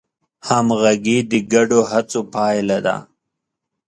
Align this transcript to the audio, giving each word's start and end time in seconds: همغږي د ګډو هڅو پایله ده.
همغږي 0.47 1.17
د 1.31 1.33
ګډو 1.51 1.79
هڅو 1.91 2.19
پایله 2.33 2.77
ده. 2.85 2.95